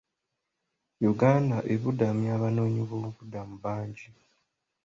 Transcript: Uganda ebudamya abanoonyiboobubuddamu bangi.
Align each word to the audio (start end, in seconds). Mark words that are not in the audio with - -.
Uganda 1.11 1.57
ebudamya 1.73 2.29
abanoonyiboobubuddamu 2.37 3.55
bangi. 3.63 4.07